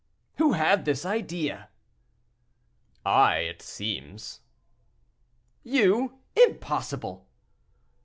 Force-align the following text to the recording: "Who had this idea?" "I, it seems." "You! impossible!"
"Who 0.39 0.53
had 0.53 0.85
this 0.85 1.05
idea?" 1.05 1.69
"I, 3.05 3.35
it 3.41 3.61
seems." 3.61 4.39
"You! 5.63 6.17
impossible!" 6.35 7.27